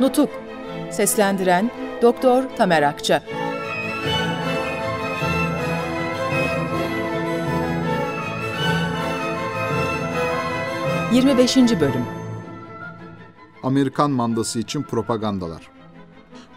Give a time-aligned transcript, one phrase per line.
[0.00, 0.30] Nutuk
[0.90, 1.70] Seslendiren
[2.02, 3.22] Doktor Tamer Akça
[11.12, 11.56] 25.
[11.56, 12.04] Bölüm
[13.62, 15.70] Amerikan mandası için propagandalar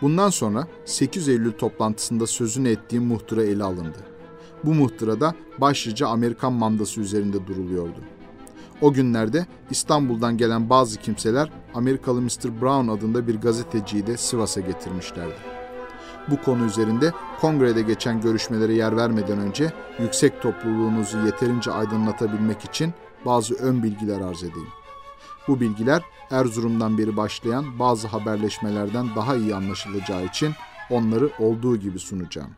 [0.02, 3.98] Bundan sonra 8 Eylül toplantısında sözünü ettiğim muhtıra ele alındı.
[4.64, 8.00] Bu muhtırada başlıca Amerikan mandası üzerinde duruluyordu.
[8.82, 12.62] O günlerde İstanbul'dan gelen bazı kimseler Amerikalı Mr.
[12.62, 15.52] Brown adında bir gazeteciyi de Sivas'a getirmişlerdi.
[16.28, 22.94] Bu konu üzerinde kongrede geçen görüşmelere yer vermeden önce yüksek topluluğunuzu yeterince aydınlatabilmek için
[23.26, 24.70] bazı ön bilgiler arz edeyim.
[25.48, 30.54] Bu bilgiler Erzurum'dan beri başlayan bazı haberleşmelerden daha iyi anlaşılacağı için
[30.90, 32.52] onları olduğu gibi sunacağım.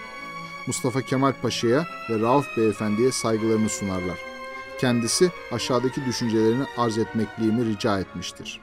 [0.67, 4.19] Mustafa Kemal Paşa'ya ve Rauf Beyefendi'ye saygılarını sunarlar.
[4.81, 8.61] Kendisi aşağıdaki düşüncelerini arz etmekliğimi rica etmiştir.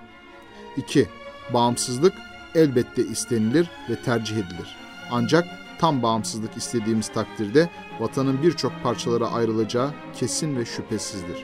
[0.77, 1.09] 2.
[1.53, 2.13] Bağımsızlık
[2.55, 4.84] elbette istenilir ve tercih edilir.
[5.11, 5.45] Ancak
[5.79, 11.43] tam bağımsızlık istediğimiz takdirde vatanın birçok parçalara ayrılacağı kesin ve şüphesizdir.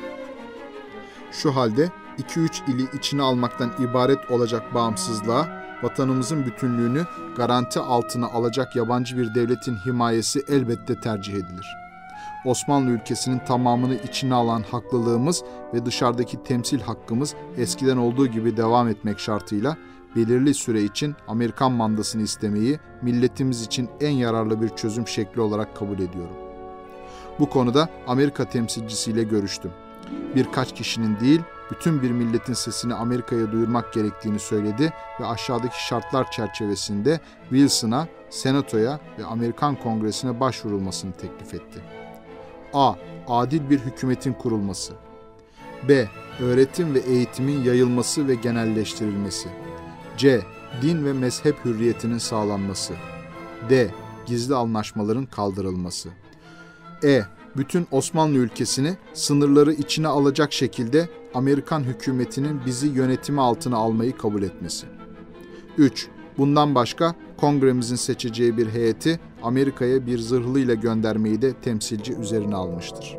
[1.31, 5.47] Şu halde 2-3 ili içine almaktan ibaret olacak bağımsızlığa,
[5.83, 7.05] vatanımızın bütünlüğünü
[7.37, 11.77] garanti altına alacak yabancı bir devletin himayesi elbette tercih edilir.
[12.45, 19.19] Osmanlı ülkesinin tamamını içine alan haklılığımız ve dışarıdaki temsil hakkımız eskiden olduğu gibi devam etmek
[19.19, 19.77] şartıyla
[20.15, 25.99] belirli süre için Amerikan mandasını istemeyi milletimiz için en yararlı bir çözüm şekli olarak kabul
[25.99, 26.35] ediyorum.
[27.39, 29.71] Bu konuda Amerika temsilcisiyle görüştüm.
[30.35, 31.41] Birkaç kişinin değil,
[31.71, 37.19] bütün bir milletin sesini Amerika'ya duyurmak gerektiğini söyledi ve aşağıdaki şartlar çerçevesinde
[37.49, 41.81] Wilson'a, Senato'ya ve Amerikan Kongresi'ne başvurulmasını teklif etti.
[42.73, 42.93] A.
[43.27, 44.93] Adil bir hükümetin kurulması.
[45.87, 46.09] B.
[46.39, 49.49] Öğretim ve eğitimin yayılması ve genelleştirilmesi.
[50.21, 50.41] C.
[50.81, 52.93] Din ve mezhep hürriyetinin sağlanması.
[53.69, 53.91] D.
[54.25, 56.09] Gizli anlaşmaların kaldırılması.
[57.03, 57.21] E.
[57.57, 64.87] Bütün Osmanlı ülkesini sınırları içine alacak şekilde Amerikan hükümetinin bizi yönetimi altına almayı kabul etmesi.
[65.77, 66.07] 3.
[66.37, 73.17] Bundan başka kongremizin seçeceği bir heyeti Amerika'ya bir zırhlıyla göndermeyi de temsilci üzerine almıştır.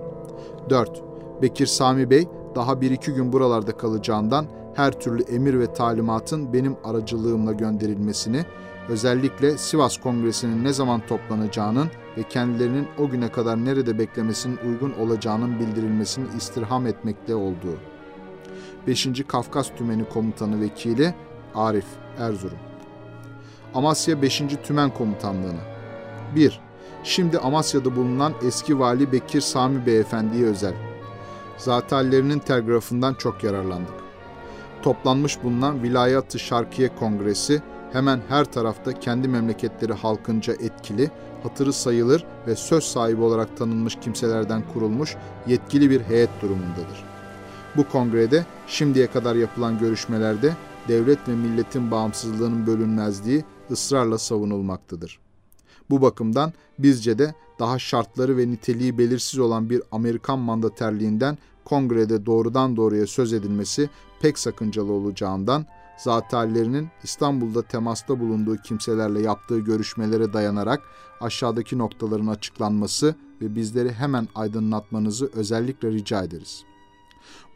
[0.70, 1.02] 4.
[1.42, 6.76] Bekir Sami Bey daha bir iki gün buralarda kalacağından her türlü emir ve talimatın benim
[6.84, 8.44] aracılığımla gönderilmesini,
[8.88, 15.60] özellikle Sivas Kongresi'nin ne zaman toplanacağının ve kendilerinin o güne kadar nerede beklemesinin uygun olacağının
[15.60, 17.76] bildirilmesini istirham etmekte olduğu.
[18.86, 19.08] 5.
[19.28, 21.14] Kafkas Tümeni Komutanı Vekili
[21.54, 21.86] Arif
[22.18, 22.58] Erzurum
[23.74, 24.42] Amasya 5.
[24.64, 25.60] Tümen Komutanlığı'na
[26.36, 26.60] 1.
[27.04, 30.74] Şimdi Amasya'da bulunan eski vali Bekir Sami Beyefendi'ye özel.
[31.58, 33.94] Zatallerinin telgrafından çok yararlandık.
[34.82, 37.62] Toplanmış bulunan Vilayat-ı Şarkiye Kongresi
[37.92, 41.10] hemen her tarafta kendi memleketleri halkınca etkili,
[41.42, 45.16] hatırı sayılır ve söz sahibi olarak tanınmış kimselerden kurulmuş
[45.46, 47.04] yetkili bir heyet durumundadır.
[47.76, 50.56] Bu kongrede şimdiye kadar yapılan görüşmelerde
[50.88, 55.18] devlet ve milletin bağımsızlığının bölünmezliği ısrarla savunulmaktadır.
[55.90, 62.76] Bu bakımdan bizce de daha şartları ve niteliği belirsiz olan bir Amerikan mandaterliğinden kongrede doğrudan
[62.76, 63.90] doğruya söz edilmesi
[64.22, 65.66] pek sakıncalı olacağından
[65.96, 70.82] zatallerinin İstanbul'da temasta bulunduğu kimselerle yaptığı görüşmelere dayanarak
[71.20, 76.64] aşağıdaki noktaların açıklanması ve bizleri hemen aydınlatmanızı özellikle rica ederiz.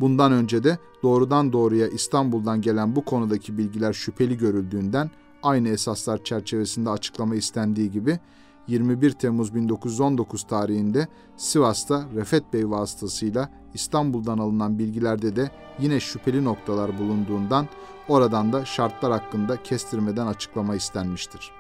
[0.01, 5.11] Bundan önce de doğrudan doğruya İstanbul'dan gelen bu konudaki bilgiler şüpheli görüldüğünden
[5.43, 8.19] aynı esaslar çerçevesinde açıklama istendiği gibi
[8.69, 16.99] 21 Temmuz 1919 tarihinde Sivas'ta Refet Bey vasıtasıyla İstanbul'dan alınan bilgilerde de yine şüpheli noktalar
[16.99, 17.69] bulunduğundan
[18.09, 21.51] oradan da şartlar hakkında kestirmeden açıklama istenmiştir.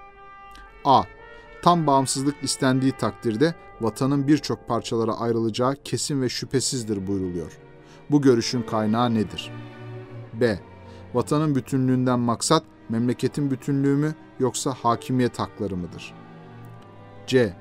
[0.84, 1.02] A.
[1.62, 7.58] Tam bağımsızlık istendiği takdirde vatanın birçok parçalara ayrılacağı kesin ve şüphesizdir buyruluyor.
[8.10, 9.52] Bu görüşün kaynağı nedir?
[10.40, 10.60] B.
[11.14, 16.25] Vatanın bütünlüğünden maksat memleketin bütünlüğü mü yoksa hakimiyet hakları mıdır?
[17.26, 17.56] C.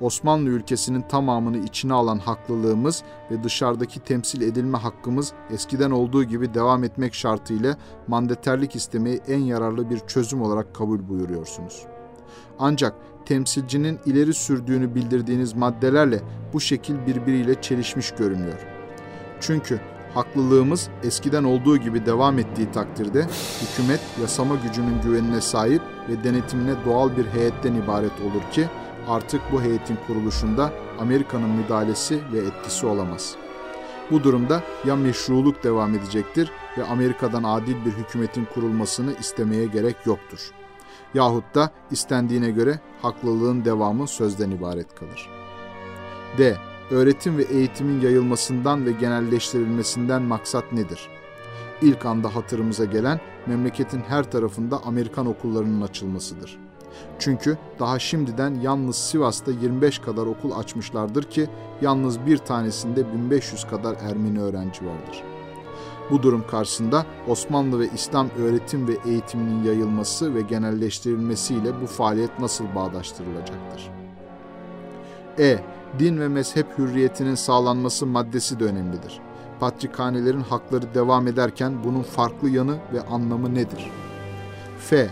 [0.00, 6.84] Osmanlı ülkesinin tamamını içine alan haklılığımız ve dışarıdaki temsil edilme hakkımız eskiden olduğu gibi devam
[6.84, 7.76] etmek şartıyla
[8.08, 11.82] mandaterlik istemeyi en yararlı bir çözüm olarak kabul buyuruyorsunuz.
[12.58, 12.94] Ancak
[13.26, 16.20] temsilcinin ileri sürdüğünü bildirdiğiniz maddelerle
[16.52, 18.66] bu şekil birbiriyle çelişmiş görünüyor.
[19.40, 19.80] Çünkü
[20.14, 23.26] haklılığımız eskiden olduğu gibi devam ettiği takdirde
[23.62, 28.68] hükümet yasama gücünün güvenine sahip ve denetimine doğal bir heyetten ibaret olur ki
[29.10, 33.36] artık bu heyetin kuruluşunda Amerika'nın müdahalesi ve etkisi olamaz.
[34.10, 40.50] Bu durumda ya meşruluk devam edecektir ve Amerika'dan adil bir hükümetin kurulmasını istemeye gerek yoktur.
[41.14, 45.28] Yahut da istendiğine göre haklılığın devamı sözden ibaret kalır.
[46.38, 46.56] D.
[46.90, 51.08] Öğretim ve eğitimin yayılmasından ve genelleştirilmesinden maksat nedir?
[51.82, 56.69] İlk anda hatırımıza gelen memleketin her tarafında Amerikan okullarının açılmasıdır.
[57.18, 61.48] Çünkü daha şimdiden yalnız Sivas'ta 25 kadar okul açmışlardır ki
[61.80, 65.22] yalnız bir tanesinde 1500 kadar Ermeni öğrenci vardır.
[66.10, 72.64] Bu durum karşısında Osmanlı ve İslam öğretim ve eğitiminin yayılması ve genelleştirilmesiyle bu faaliyet nasıl
[72.74, 73.90] bağdaştırılacaktır?
[75.38, 75.58] E.
[75.98, 79.20] Din ve mezhep hürriyetinin sağlanması maddesi de önemlidir.
[79.60, 83.90] Patrikhanelerin hakları devam ederken bunun farklı yanı ve anlamı nedir?
[84.78, 85.10] F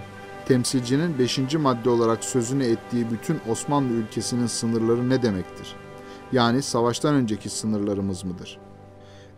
[0.49, 1.55] temsilcinin 5.
[1.55, 5.77] madde olarak sözünü ettiği bütün Osmanlı ülkesinin sınırları ne demektir?
[6.33, 8.59] Yani savaştan önceki sınırlarımız mıdır?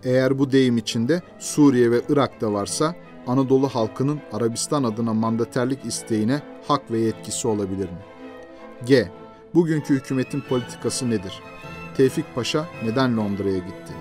[0.05, 2.95] Eğer bu deyim içinde Suriye ve Irak da varsa
[3.27, 8.05] Anadolu halkının Arabistan adına mandaterlik isteğine hak ve yetkisi olabilir mi?
[8.87, 9.11] G.
[9.55, 11.41] Bugünkü hükümetin politikası nedir?
[11.97, 13.93] Tevfik Paşa neden Londra'ya gitti?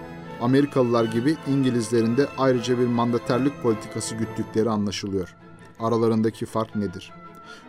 [0.42, 5.36] Amerikalılar gibi İngilizlerin de ayrıca bir mandaterlik politikası güttükleri anlaşılıyor.
[5.80, 7.12] Aralarındaki fark nedir?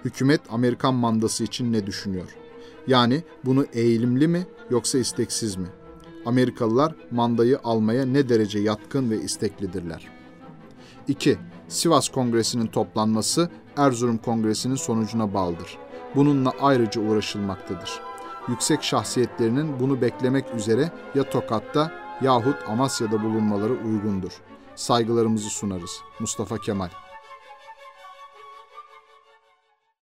[0.05, 2.37] Hükümet Amerikan mandası için ne düşünüyor?
[2.87, 5.69] Yani bunu eğilimli mi yoksa isteksiz mi?
[6.27, 10.09] Amerikalılar mandayı almaya ne derece yatkın ve isteklidirler?
[11.09, 11.39] 2.
[11.69, 15.79] Sivas Kongresi'nin toplanması Erzurum Kongresi'nin sonucuna bağlıdır.
[16.15, 18.01] Bununla ayrıca uğraşılmaktadır.
[18.49, 21.93] Yüksek şahsiyetlerinin bunu beklemek üzere ya Tokat'ta
[22.23, 24.33] yahut Amasya'da bulunmaları uygundur.
[24.75, 25.91] Saygılarımızı sunarız.
[26.21, 26.89] Mustafa Kemal